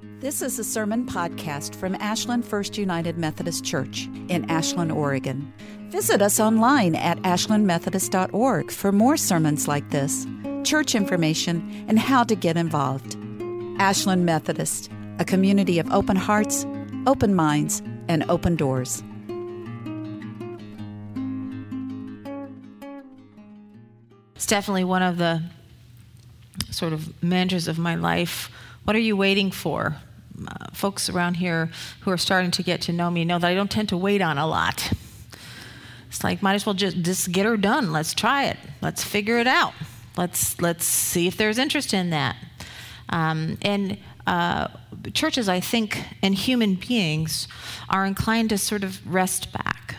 [0.00, 5.52] This is a sermon podcast from Ashland First United Methodist Church in Ashland, Oregon.
[5.90, 10.24] Visit us online at ashlandmethodist.org for more sermons like this,
[10.62, 13.16] church information, and how to get involved.
[13.80, 14.88] Ashland Methodist,
[15.18, 16.64] a community of open hearts,
[17.08, 19.02] open minds, and open doors.
[24.36, 25.42] It's definitely one of the
[26.70, 28.50] sort of mantras of my life.
[28.88, 29.96] What are you waiting for?
[30.48, 31.70] Uh, folks around here
[32.00, 34.22] who are starting to get to know me know that I don't tend to wait
[34.22, 34.90] on a lot.
[36.08, 37.92] It's like might as well just just get her done.
[37.92, 38.56] Let's try it.
[38.80, 39.74] Let's figure it out.
[40.16, 42.36] Let's let's see if there's interest in that.
[43.10, 44.68] Um, and uh,
[45.12, 47.46] churches, I think, and human beings
[47.90, 49.96] are inclined to sort of rest back.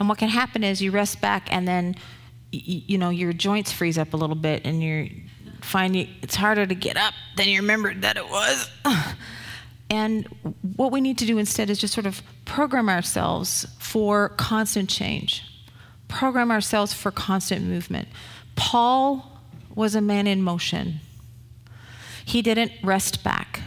[0.00, 1.94] And what can happen is you rest back, and then
[2.52, 5.06] y- you know your joints freeze up a little bit, and you're
[5.60, 8.70] finding it's harder to get up than you remembered that it was.
[9.90, 10.26] And
[10.76, 15.44] what we need to do instead is just sort of program ourselves for constant change,
[16.08, 18.08] program ourselves for constant movement.
[18.54, 19.40] Paul
[19.74, 21.00] was a man in motion,
[22.24, 23.60] he didn't rest back.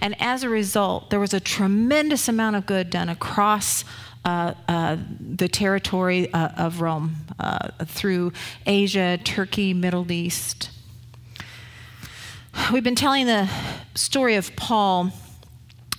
[0.00, 3.84] And as a result, there was a tremendous amount of good done across
[4.24, 8.32] uh, uh, the territory uh, of Rome uh, through
[8.66, 10.70] Asia, Turkey, Middle East.
[12.72, 13.50] We've been telling the
[13.96, 15.10] story of Paul,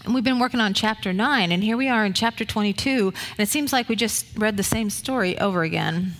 [0.05, 3.39] and we've been working on chapter 9, and here we are in chapter 22, and
[3.39, 6.13] it seems like we just read the same story over again.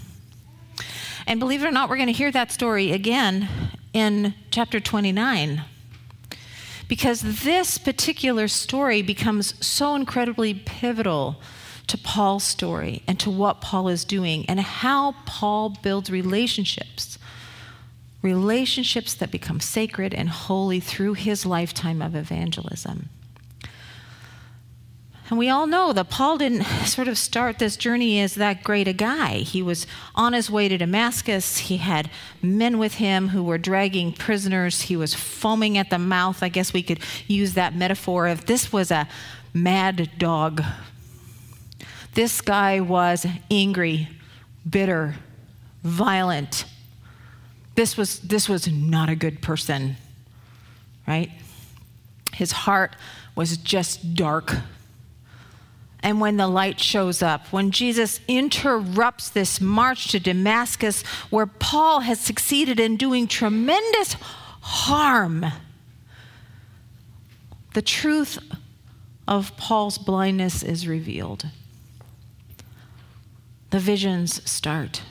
[1.26, 3.48] And believe it or not, we're going to hear that story again
[3.94, 5.64] in chapter 29.
[6.90, 11.38] Because this particular story becomes so incredibly pivotal
[11.88, 17.18] to Paul's story and to what Paul is doing and how Paul builds relationships
[18.22, 23.10] relationships that become sacred and holy through his lifetime of evangelism.
[25.32, 28.90] And we all know that Paul didn't sort of start this journey as that great
[28.90, 29.38] a guy.
[29.38, 31.58] He was on his way to Damascus.
[31.58, 32.12] He had
[32.42, 34.82] men with him who were dragging prisoners.
[34.82, 36.44] He was foaming at the mouth.
[36.44, 39.08] I guess we could use that metaphor if this was a
[39.54, 40.62] mad dog.
[42.14, 44.10] This guy was angry,
[44.70, 45.16] bitter,
[45.82, 46.66] violent,
[47.82, 49.96] this was, this was not a good person,
[51.08, 51.32] right?
[52.32, 52.96] His heart
[53.36, 54.54] was just dark.
[56.04, 62.02] And when the light shows up, when Jesus interrupts this march to Damascus, where Paul
[62.02, 64.16] has succeeded in doing tremendous
[64.62, 65.48] harm,
[67.74, 68.38] the truth
[69.28, 71.48] of Paul's blindness is revealed.
[73.72, 75.02] The visions start.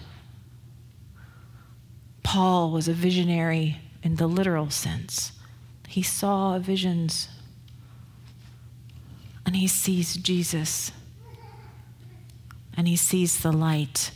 [2.22, 5.32] Paul was a visionary in the literal sense.
[5.88, 7.28] He saw visions
[9.44, 10.92] and he sees Jesus
[12.76, 14.12] and he sees the light.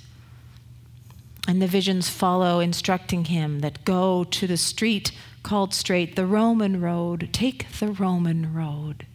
[1.47, 6.81] And the visions follow, instructing him that go to the street called straight, the Roman
[6.81, 7.29] road.
[7.33, 9.07] Take the Roman road.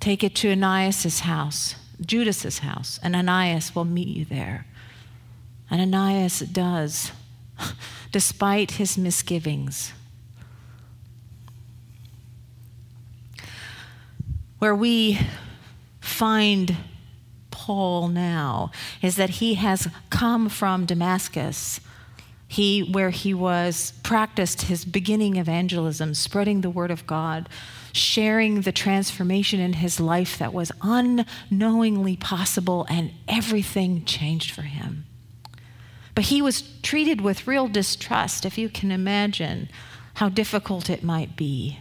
[0.00, 4.66] Take it to Ananias' house, Judas's house, and Ananias will meet you there.
[5.70, 7.12] Ananias does,
[8.12, 9.92] despite his misgivings.
[14.58, 15.18] Where we
[16.00, 16.76] find
[17.50, 21.80] Paul now is that he has come from Damascus.
[22.48, 27.48] He, where he was practiced his beginning evangelism, spreading the word of God,
[27.92, 35.04] sharing the transformation in his life that was unknowingly possible, and everything changed for him.
[36.18, 39.68] But he was treated with real distrust, if you can imagine
[40.14, 41.78] how difficult it might be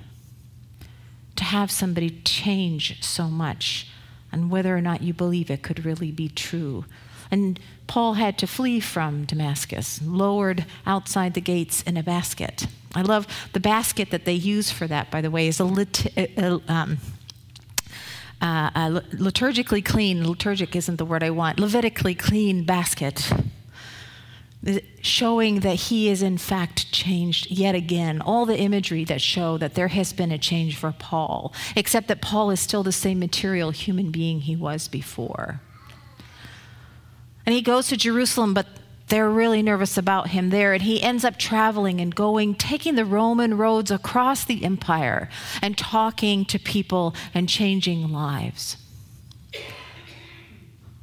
[1.35, 3.89] to have somebody change so much
[4.31, 6.85] and whether or not you believe it could really be true.
[7.31, 12.67] And Paul had to flee from Damascus, lowered outside the gates in a basket.
[12.93, 16.15] I love the basket that they use for that, by the way, is a lit-
[16.15, 16.99] uh, um,
[18.39, 23.31] uh, liturgically clean, liturgic isn't the word I want, Levitically clean basket
[25.01, 28.21] showing that he is in fact changed yet again.
[28.21, 32.21] All the imagery that show that there has been a change for Paul, except that
[32.21, 35.61] Paul is still the same material human being he was before.
[37.45, 38.67] And he goes to Jerusalem, but
[39.07, 40.73] they're really nervous about him there.
[40.73, 45.29] And he ends up traveling and going, taking the Roman roads across the empire
[45.61, 48.75] and talking to people and changing lives.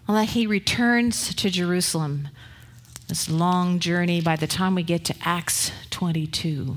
[0.07, 2.29] Well, that he returns to Jerusalem
[3.09, 6.77] this long journey by the time we get to Acts 22.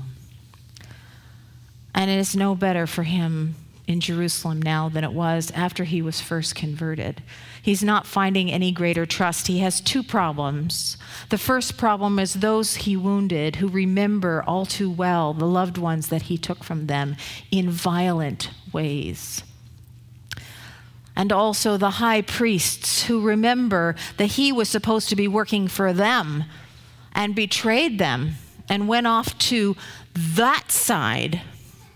[1.94, 3.54] And it is no better for him
[3.88, 7.22] in Jerusalem now than it was after he was first converted.
[7.62, 9.46] He's not finding any greater trust.
[9.46, 10.98] He has two problems.
[11.30, 16.08] The first problem is those he wounded who remember all too well the loved ones
[16.08, 17.16] that he took from them
[17.50, 19.42] in violent ways.
[21.18, 25.92] And also the high priests who remember that he was supposed to be working for
[25.92, 26.44] them
[27.12, 28.36] and betrayed them
[28.70, 29.76] and went off to
[30.14, 31.42] that side.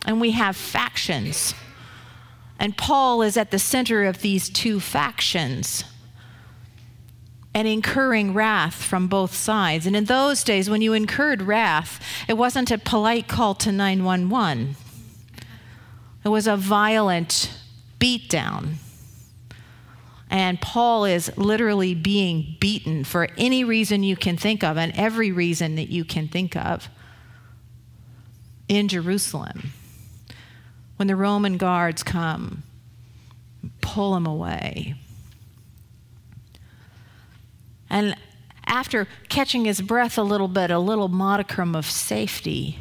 [0.04, 1.54] And we have factions
[2.62, 5.82] and Paul is at the center of these two factions
[7.52, 9.84] and incurring wrath from both sides.
[9.84, 14.76] And in those days, when you incurred wrath, it wasn't a polite call to 911,
[16.24, 17.52] it was a violent
[17.98, 18.74] beatdown.
[20.32, 25.30] And Paul is literally being beaten for any reason you can think of and every
[25.30, 26.88] reason that you can think of
[28.66, 29.74] in Jerusalem
[30.96, 32.62] when the Roman guards come,
[33.82, 34.94] pull him away.
[37.90, 38.16] And
[38.64, 42.78] after catching his breath a little bit, a little modicum of safety,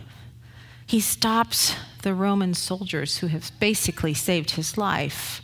[0.88, 5.42] he stops the Roman soldiers who have basically saved his life.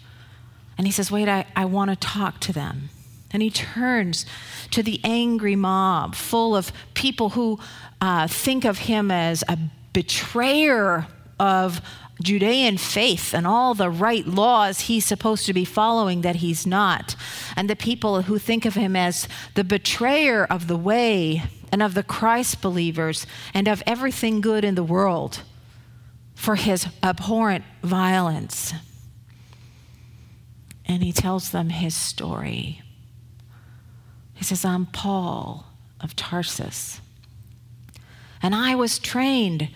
[0.78, 2.90] And he says, Wait, I, I want to talk to them.
[3.32, 4.26] And he turns
[4.72, 7.60] to the angry mob full of people who
[8.00, 9.58] uh, think of him as a
[9.92, 11.08] betrayer
[11.40, 11.82] of
[12.22, 17.16] Judean faith and all the right laws he's supposed to be following that he's not.
[17.56, 21.94] And the people who think of him as the betrayer of the way and of
[21.94, 25.42] the Christ believers and of everything good in the world
[26.34, 28.74] for his abhorrent violence.
[30.88, 32.81] And he tells them his story.
[34.34, 35.68] He says, I'm Paul
[36.00, 37.01] of Tarsus.
[38.42, 39.69] And I was trained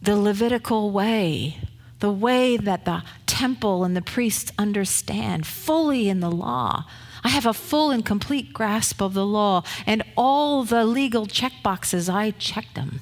[0.00, 1.58] the Levitical way,
[1.98, 6.84] the way that the temple and the priests understand fully in the law.
[7.22, 12.08] I have a full and complete grasp of the law, and all the legal checkboxes,
[12.12, 13.00] I check them.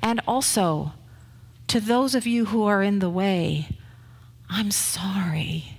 [0.00, 0.92] And also,
[1.66, 3.68] to those of you who are in the way,
[4.50, 5.76] I'm sorry.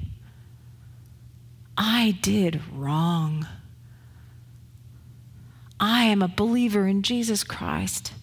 [1.78, 3.48] I did wrong.
[5.80, 8.14] I am a believer in Jesus Christ.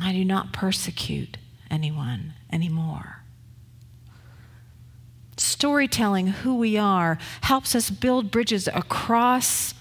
[0.00, 1.38] I do not persecute
[1.70, 3.22] anyone anymore.
[5.36, 9.74] Storytelling who we are helps us build bridges across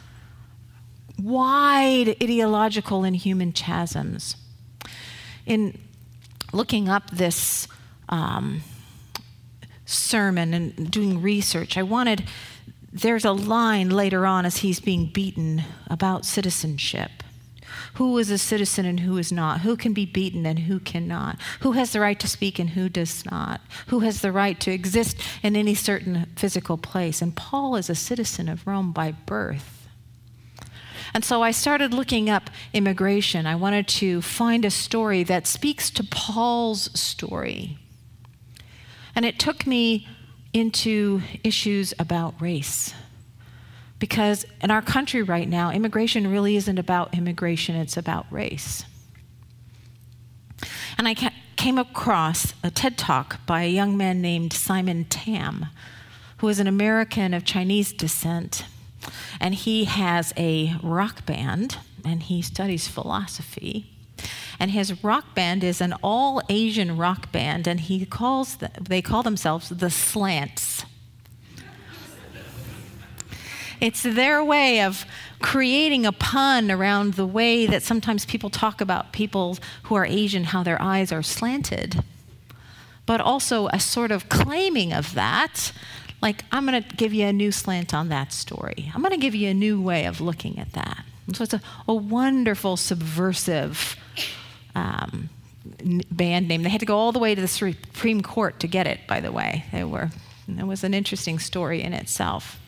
[1.21, 4.35] wide ideological and human chasms.
[5.45, 5.77] In
[6.53, 7.67] looking up this
[8.09, 8.61] um,
[9.93, 12.23] sermon and doing research, I wanted,
[12.91, 17.11] there's a line later on as he's being beaten about citizenship
[17.95, 21.37] who is a citizen and who is not, who can be beaten and who cannot,
[21.61, 24.71] who has the right to speak and who does not, who has the right to
[24.71, 27.21] exist in any certain physical place.
[27.21, 29.87] And Paul is a citizen of Rome by birth.
[31.13, 33.45] And so I started looking up immigration.
[33.45, 37.77] I wanted to find a story that speaks to Paul's story.
[39.15, 40.07] And it took me
[40.53, 42.93] into issues about race
[44.03, 48.83] because in our country right now, immigration really isn't about immigration, it's about race.
[50.97, 51.15] And I
[51.55, 55.67] came across a TED talk by a young man named Simon Tam,
[56.39, 58.65] who is an American of Chinese descent.
[59.39, 63.92] And he has a rock band and he studies philosophy.
[64.59, 69.01] And his rock band is an all Asian rock band, and he calls the, they
[69.01, 70.85] call themselves the Slants.
[73.81, 75.05] It's their way of
[75.41, 80.45] creating a pun around the way that sometimes people talk about people who are Asian,
[80.45, 82.01] how their eyes are slanted,
[83.05, 85.73] but also a sort of claiming of that.
[86.21, 88.89] Like, I'm going to give you a new slant on that story.
[88.95, 91.03] I'm going to give you a new way of looking at that.
[91.27, 93.97] And so it's a, a wonderful, subversive
[94.75, 95.29] um,
[96.11, 96.63] band name.
[96.63, 99.19] They had to go all the way to the Supreme Court to get it, by
[99.19, 99.65] the way.
[99.71, 100.09] They were,
[100.47, 102.59] it was an interesting story in itself.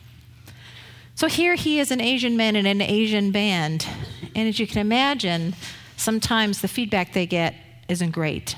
[1.15, 3.87] So here he is an Asian man in an Asian band.
[4.35, 5.55] And as you can imagine,
[5.95, 7.55] sometimes the feedback they get
[7.87, 8.55] isn't great.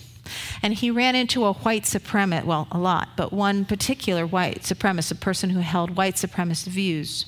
[0.61, 5.11] And he ran into a white supremacist, well, a lot, but one particular white supremacist,
[5.11, 7.25] a person who held white supremacist views.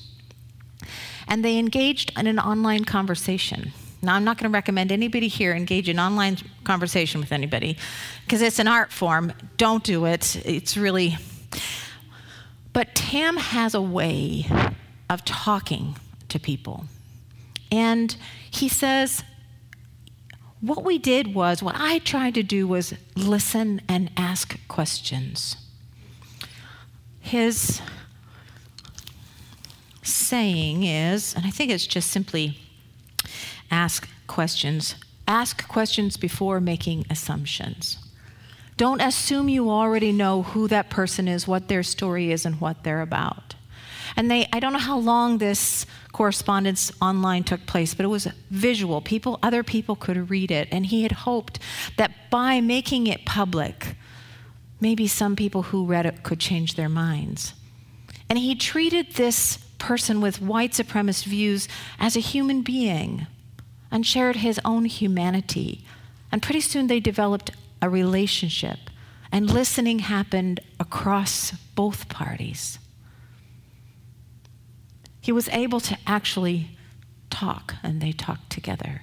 [1.28, 3.72] And they engaged in an online conversation.
[4.02, 7.76] Now, I'm not going to recommend anybody here engage in online conversation with anybody
[8.24, 9.32] because it's an art form.
[9.56, 10.36] Don't do it.
[10.46, 11.18] It's really.
[12.72, 14.46] But Tam has a way
[15.10, 15.96] of talking
[16.28, 16.86] to people.
[17.70, 18.16] And
[18.50, 19.22] he says,
[20.60, 25.56] what we did was, what I tried to do was listen and ask questions.
[27.20, 27.80] His
[30.02, 32.58] saying is, and I think it's just simply
[33.70, 34.94] ask questions.
[35.26, 37.98] Ask questions before making assumptions.
[38.76, 42.82] Don't assume you already know who that person is, what their story is, and what
[42.82, 43.54] they're about.
[44.16, 48.26] And they, I don't know how long this correspondence online took place, but it was
[48.50, 49.00] visual.
[49.00, 50.68] People, other people could read it.
[50.72, 51.58] And he had hoped
[51.96, 53.96] that by making it public,
[54.80, 57.54] maybe some people who read it could change their minds.
[58.28, 63.26] And he treated this person with white supremacist views as a human being
[63.90, 65.84] and shared his own humanity.
[66.30, 67.50] And pretty soon they developed
[67.82, 68.78] a relationship,
[69.32, 72.78] and listening happened across both parties
[75.20, 76.70] he was able to actually
[77.28, 79.02] talk, and they talked together.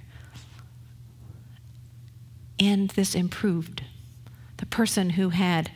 [2.59, 3.83] And this improved.
[4.57, 5.71] The person who had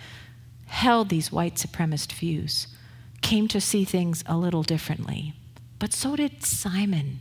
[0.66, 2.68] held these white supremacist views
[3.22, 5.36] came to see things a little differently.
[5.78, 7.20] But so did Simon.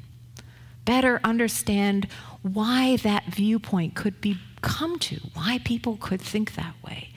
[0.90, 2.08] Better understand
[2.42, 7.10] why that viewpoint could be come to, why people could think that way.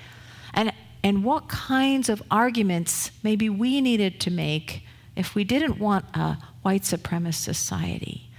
[0.54, 0.72] And,
[1.04, 6.38] and what kinds of arguments maybe we needed to make if we didn't want a
[6.62, 8.30] white supremacist society,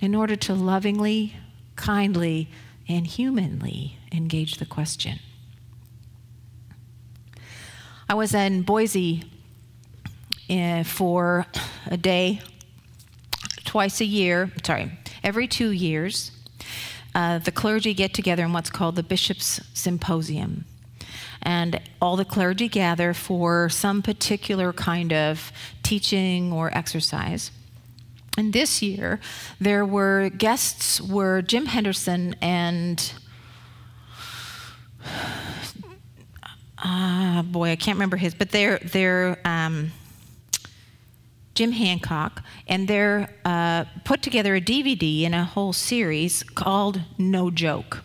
[0.00, 1.36] in order to lovingly,
[1.76, 2.48] kindly,
[2.88, 5.18] and humanly engage the question.
[8.08, 9.24] I was in Boise
[10.48, 11.44] uh, for
[11.86, 12.40] a day,
[13.72, 14.92] twice a year, sorry,
[15.24, 16.30] every two years.
[17.14, 20.66] Uh, the clergy get together in what's called the Bishop's Symposium
[21.40, 25.50] and all the clergy gather for some particular kind of
[25.82, 27.50] teaching or exercise.
[28.36, 29.20] And this year,
[29.58, 33.14] there were guests were Jim Henderson and
[36.76, 39.92] uh, boy, I can't remember his, but they're they're um,
[41.54, 47.50] Jim Hancock, and they're uh, put together a DVD in a whole series called No
[47.50, 48.02] Joke.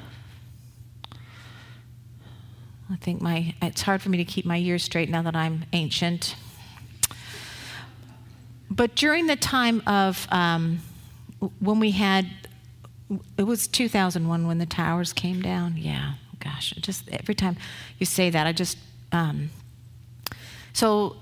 [2.90, 5.64] I think my, it's hard for me to keep my years straight now that I'm
[5.72, 6.36] ancient.
[8.70, 10.80] But during the time of um,
[11.60, 12.26] when we had,
[13.36, 15.76] it was 2001 when the towers came down.
[15.76, 17.56] Yeah, gosh, just every time
[17.98, 18.78] you say that, I just,
[19.12, 19.50] um,
[20.72, 21.16] so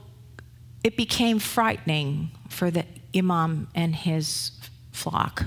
[0.85, 2.85] it became frightening for the
[3.15, 4.53] imam and his
[4.93, 5.45] flock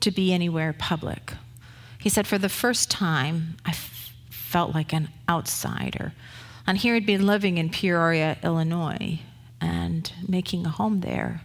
[0.00, 1.34] to be anywhere public.
[1.98, 3.72] He said, for the first time, I
[4.30, 6.12] felt like an outsider.
[6.66, 9.20] And here he'd been living in Peoria, Illinois,
[9.60, 11.42] and making a home there,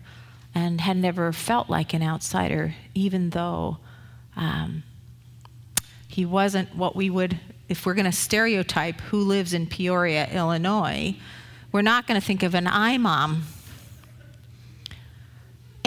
[0.55, 3.77] and had never felt like an outsider, even though
[4.35, 4.83] um,
[6.07, 7.39] he wasn't what we would,
[7.69, 11.15] if we're going to stereotype who lives in Peoria, Illinois,
[11.71, 13.43] we're not going to think of an imam.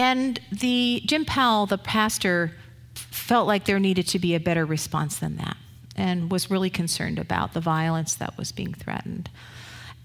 [0.00, 2.52] And the Jim Powell, the pastor,
[2.94, 5.58] felt like there needed to be a better response than that
[5.94, 9.28] and was really concerned about the violence that was being threatened.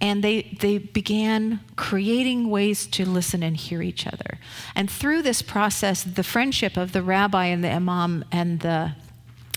[0.02, 4.40] And they, they began creating ways to listen and hear each other.
[4.76, 8.98] And through this process, the friendship of the rabbi and the imam and the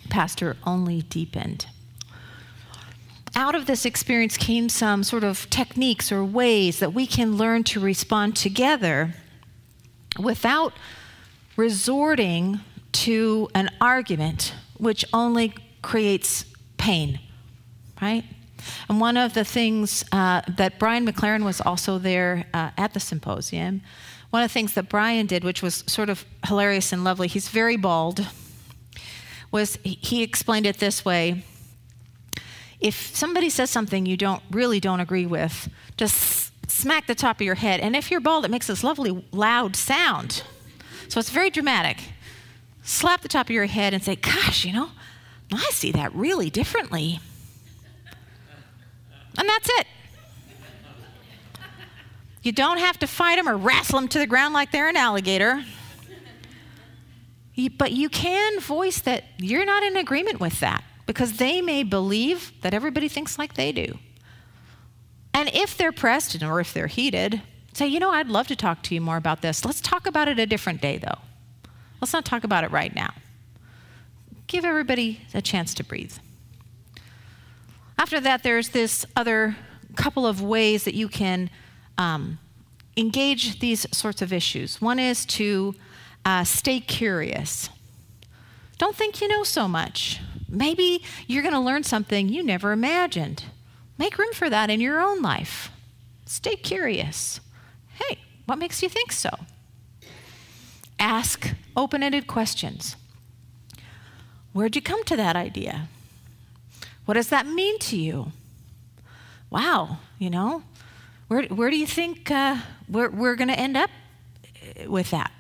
[0.09, 1.67] pastor only deepened.
[3.35, 7.65] Out of this experience came some sort of techniques or ways that we can learn
[7.65, 9.15] to respond together
[10.19, 10.73] without
[11.57, 12.61] resorting
[12.93, 16.45] to an argument, which only creates
[16.77, 17.21] pain,
[18.01, 18.25] right?
[18.89, 23.01] And one of the things uh, that Brian McLaren was also there uh, at the
[23.01, 23.83] symposium,
[24.31, 27.49] one of the things that Brian did, which was sort of hilarious and lovely, he's
[27.49, 28.27] very bald,
[29.51, 31.45] was he explained it this way.
[32.81, 36.15] If somebody says something you don't really don't agree with, just
[36.69, 37.81] smack the top of your head.
[37.81, 40.43] And if you're bald, it makes this lovely loud sound.
[41.09, 41.99] So it's very dramatic.
[42.83, 44.91] Slap the top of your head and say, Gosh, you know,
[45.53, 47.21] I see that really differently.
[49.37, 49.87] And that's it.
[52.43, 54.97] You don't have to fight them or wrestle them to the ground like they're an
[54.97, 55.65] alligator.
[57.77, 62.53] But you can voice that you're not in agreement with that because they may believe
[62.63, 63.99] that everybody thinks like they do.
[65.39, 67.43] And if they're pressed or if they're heated,
[67.73, 69.65] say, you know, I'd love to talk to you more about this.
[69.65, 71.19] Let's talk about it a different day, though.
[72.01, 73.15] Let's not talk about it right now.
[74.49, 76.15] Give everybody a chance to breathe.
[77.97, 79.57] After that, there's this other
[79.95, 81.51] couple of ways that you can
[81.99, 82.41] um,
[82.97, 84.81] engage these sorts of issues.
[84.81, 85.77] One is to
[86.25, 87.71] uh, stay curious.
[88.77, 90.19] Don't think you know so much.
[90.49, 93.45] Maybe you're going to learn something you never imagined.
[93.99, 95.71] Make room for that in your own life.
[96.25, 97.41] Stay curious.
[97.95, 99.31] Hey, what makes you think so?
[100.99, 102.97] Ask open ended questions.
[104.53, 105.89] Where'd you come to that idea?
[107.05, 108.33] What does that mean to you?
[109.51, 110.63] Wow, you know,
[111.29, 113.91] where, where do you think uh, we're, we're going to end up
[114.87, 115.33] with that?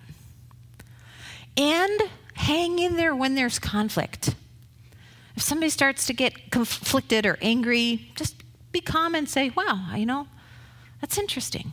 [1.56, 2.00] And
[2.34, 4.34] hang in there when there's conflict.
[5.36, 8.37] If somebody starts to get conflicted or angry, just
[8.72, 10.26] be calm and say, wow, you know,
[11.00, 11.72] that's interesting.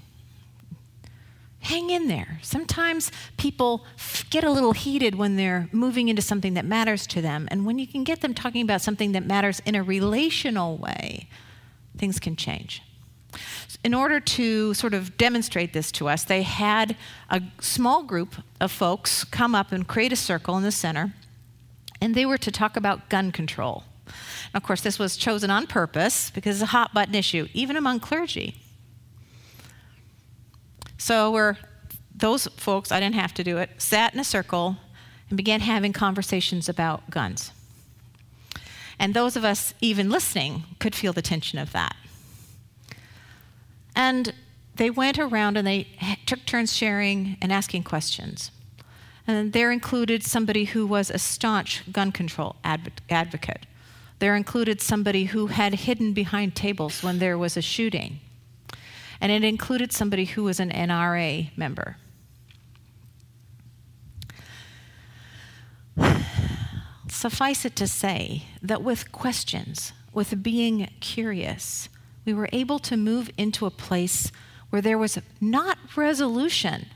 [1.59, 2.39] Hang in there.
[2.43, 3.85] Sometimes people
[4.29, 7.47] get a little heated when they're moving into something that matters to them.
[7.49, 11.27] And when you can get them talking about something that matters in a relational way,
[11.97, 12.83] things can change.
[13.83, 16.95] In order to sort of demonstrate this to us, they had
[17.31, 21.13] a small group of folks come up and create a circle in the center,
[21.99, 23.83] and they were to talk about gun control.
[24.53, 27.99] Of course, this was chosen on purpose because it's a hot button issue, even among
[27.99, 28.55] clergy.
[30.97, 31.57] So we're
[32.15, 34.77] those folks, I didn't have to do it, sat in a circle
[35.29, 37.51] and began having conversations about guns.
[38.97, 41.95] And those of us even listening could feel the tension of that.
[43.95, 44.33] And
[44.75, 45.87] they went around and they
[46.25, 48.51] took turns sharing and asking questions.
[49.27, 53.65] And there included somebody who was a staunch gun control advocate.
[54.19, 58.19] There included somebody who had hidden behind tables when there was a shooting.
[59.19, 61.97] And it included somebody who was an NRA member.
[67.09, 71.89] Suffice it to say that with questions, with being curious,
[72.25, 74.31] we were able to move into a place
[74.69, 76.87] where there was not resolution.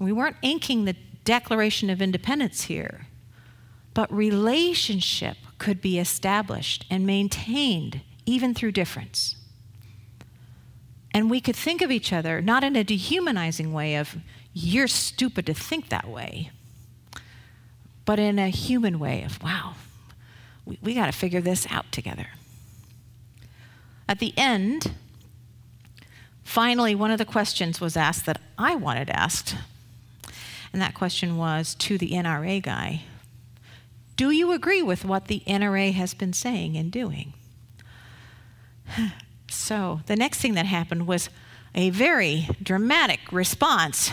[0.00, 3.06] We weren't inking the Declaration of Independence here,
[3.94, 9.36] but relationship could be established and maintained even through difference.
[11.14, 14.16] And we could think of each other not in a dehumanizing way of,
[14.52, 16.50] you're stupid to think that way,
[18.04, 19.74] but in a human way of, wow,
[20.66, 22.26] we, we got to figure this out together.
[24.08, 24.90] At the end,
[26.42, 29.54] finally, one of the questions was asked that I wanted asked.
[30.72, 33.02] And that question was to the NRA guy
[34.16, 37.34] do you agree with what the NRA has been saying and doing?
[39.48, 41.28] So the next thing that happened was
[41.74, 44.10] a very dramatic response.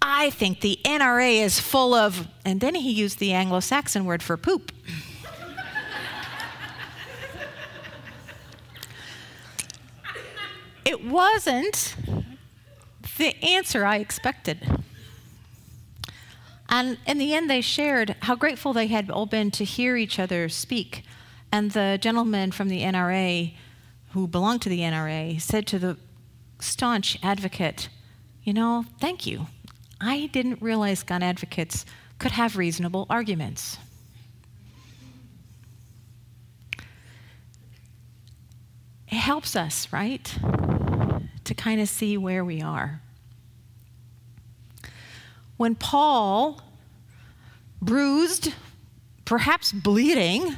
[0.00, 4.22] I think the NRA is full of, and then he used the Anglo Saxon word
[4.22, 4.72] for poop.
[10.86, 11.94] it wasn't
[13.18, 14.81] the answer I expected.
[16.72, 20.18] And in the end, they shared how grateful they had all been to hear each
[20.18, 21.04] other speak.
[21.52, 23.52] And the gentleman from the NRA,
[24.12, 25.98] who belonged to the NRA, said to the
[26.60, 27.90] staunch advocate,
[28.42, 29.48] You know, thank you.
[30.00, 31.84] I didn't realize gun advocates
[32.18, 33.76] could have reasonable arguments.
[39.08, 40.24] It helps us, right?
[41.44, 43.02] To kind of see where we are.
[45.62, 46.60] When Paul,
[47.80, 48.52] bruised,
[49.24, 50.56] perhaps bleeding,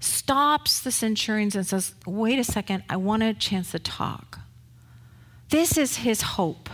[0.00, 4.40] stops the centurions and says, Wait a second, I want a chance to talk.
[5.48, 6.68] This is his hope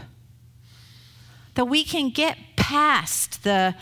[1.55, 3.77] that we can get past the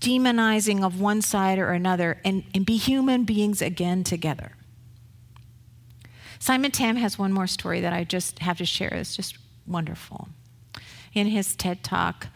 [0.00, 4.52] demonizing of one side or another and, and be human beings again together.
[6.38, 8.94] Simon Tam has one more story that I just have to share.
[8.94, 10.28] It's just wonderful
[11.18, 12.28] in his TED talk,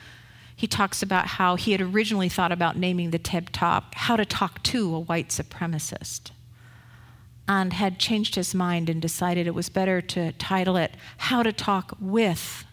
[0.55, 4.25] he talks about how he had originally thought about naming the TED talk How to
[4.25, 6.31] Talk to a White Supremacist,
[7.49, 11.53] and had changed his mind and decided it was better to title it How to
[11.53, 12.65] Talk with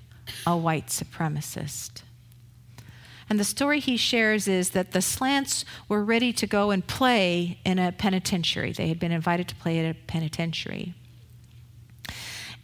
[0.45, 2.03] a White Supremacist.
[3.29, 7.59] And the story he shares is that the slants were ready to go and play
[7.63, 8.71] in a penitentiary.
[8.71, 10.95] They had been invited to play at a penitentiary.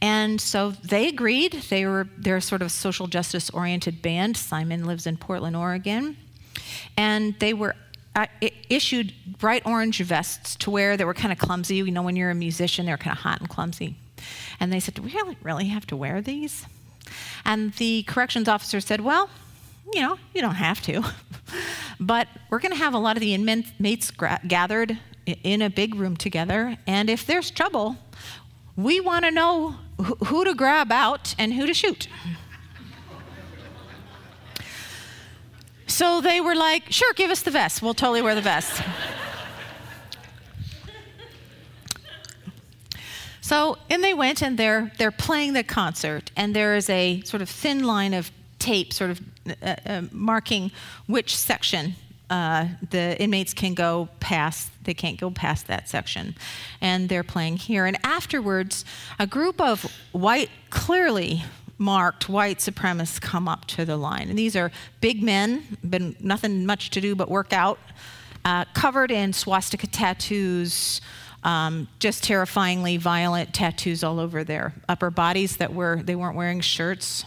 [0.06, 1.54] And so they agreed.
[1.70, 4.38] They were they're sort of social justice oriented band.
[4.38, 6.16] Simon lives in Portland, Oregon.
[6.96, 7.76] And they were
[8.16, 8.28] uh,
[8.70, 11.78] issued bright orange vests to wear that were kind of clumsy.
[11.78, 13.96] You know, when you're a musician, they're kind of hot and clumsy.
[14.60, 16.68] And they said, Do we really, really have to wear these?
[17.44, 19.28] And the corrections officer said, Well,
[19.92, 21.04] you know, you don't have to.
[22.00, 25.96] but we're going to have a lot of the inmates gra- gathered in a big
[25.96, 26.78] room together.
[26.86, 27.98] And if there's trouble,
[28.76, 32.08] we want to know who to grab out and who to shoot.
[35.88, 37.82] So they were like, sure, give us the vest.
[37.82, 38.82] We'll totally wear the vest.
[43.40, 47.42] so, and they went and they're, they're playing the concert, and there is a sort
[47.42, 48.30] of thin line of
[48.60, 49.22] tape sort of
[49.62, 50.72] uh, uh, marking
[51.08, 51.96] which section
[52.30, 56.36] uh, the inmates can go past, they can't go past that section.
[56.82, 57.86] And they're playing here.
[57.86, 58.86] And afterwards,
[59.20, 61.44] a group of white, clearly
[61.78, 64.30] marked white supremacists come up to the line.
[64.30, 64.72] And these are
[65.02, 67.80] big men, been nothing much to do but work out,
[68.46, 71.02] uh, covered in swastika tattoos,
[71.44, 76.62] um, just terrifyingly violent tattoos all over their upper bodies that were they weren't wearing
[76.62, 77.26] shirts.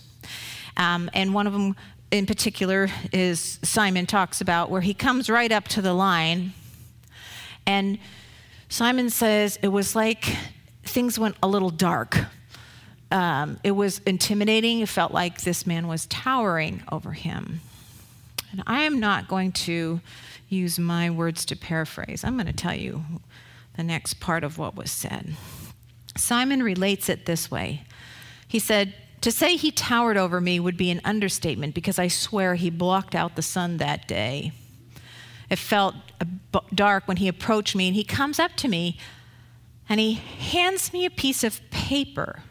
[0.76, 1.76] Um, and one of them
[2.10, 6.52] in particular is Simon talks about where he comes right up to the line
[7.68, 7.98] and
[8.68, 10.24] Simon says it was like
[10.83, 12.18] things went a little dark
[13.11, 14.81] um, it was intimidating.
[14.81, 17.61] It felt like this man was towering over him.
[18.50, 20.00] And I am not going to
[20.48, 22.24] use my words to paraphrase.
[22.24, 23.04] I'm going to tell you
[23.76, 25.35] the next part of what was said.
[26.16, 27.85] Simon relates it this way
[28.46, 32.57] He said, To say he towered over me would be an understatement because I swear
[32.57, 34.52] he blocked out the sun that day.
[35.50, 35.94] It felt
[36.74, 38.98] dark when he approached me, and he comes up to me
[39.88, 42.42] and he hands me a piece of paper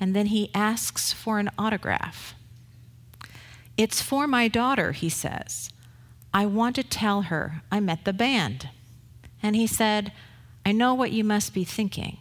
[0.00, 2.34] and then he asks for an autograph.
[3.76, 5.70] It's for my daughter, he says.
[6.32, 8.70] I want to tell her I met the band.
[9.42, 10.12] And he said,
[10.64, 12.18] I know what you must be thinking,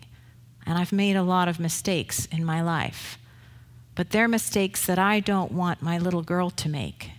[0.65, 3.17] and I've made a lot of mistakes in my life,
[3.95, 7.11] but they're mistakes that I don't want my little girl to make.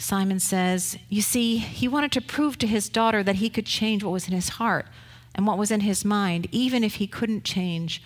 [0.00, 4.02] Simon says, You see, he wanted to prove to his daughter that he could change
[4.02, 4.86] what was in his heart
[5.34, 8.02] and what was in his mind, even if he couldn't change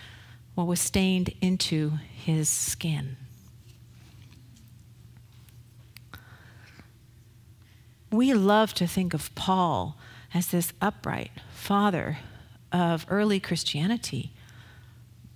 [0.55, 3.15] what was stained into his skin.
[8.11, 9.97] We love to think of Paul
[10.33, 12.17] as this upright father
[12.73, 14.33] of early Christianity,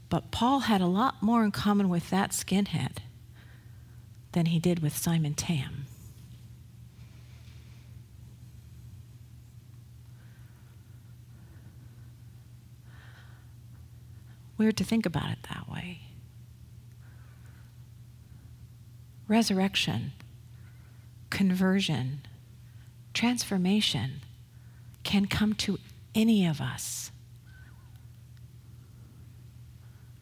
[0.10, 2.98] but Paul had a lot more in common with that skinhead
[4.34, 5.86] than he did with Simon Tam.
[14.60, 16.02] Weird to think about it that way.
[19.30, 20.12] Resurrection,
[21.30, 22.24] conversion,
[23.14, 24.20] transformation
[25.04, 25.80] can come to
[26.14, 27.12] any of us.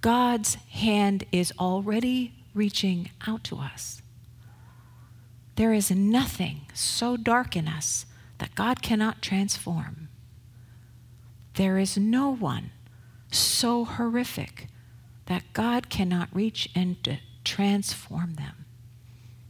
[0.01, 4.03] God's hand is already reaching out to us.
[5.55, 8.05] There is nothing so dark in us
[8.37, 10.09] that God cannot transform.
[11.55, 12.69] There is no one
[13.37, 14.67] so horrific
[15.27, 18.65] that God cannot reach and transform them.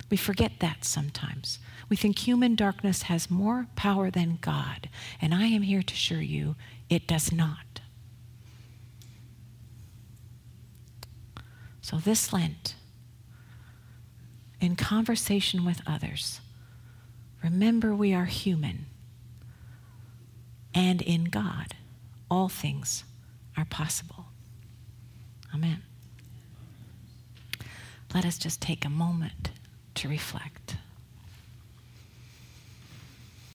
[0.10, 1.60] We forget that sometimes.
[1.90, 4.90] We think human darkness has more power than God,
[5.22, 6.56] and I am here to assure you
[6.90, 7.82] it does not.
[11.82, 12.76] So, this Lent,
[14.60, 16.42] in conversation with others,
[17.44, 18.88] remember we are human,
[20.74, 21.76] and in God,
[22.30, 23.04] all things
[23.58, 24.26] are possible.
[25.54, 25.82] Amen.
[28.14, 29.50] Let us just take a moment
[29.96, 30.78] to reflect.